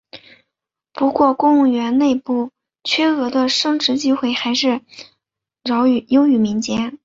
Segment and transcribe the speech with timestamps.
[0.93, 2.49] 不过公务员内部
[2.83, 4.81] 缺额的升职机会还是
[6.07, 6.97] 优于民间。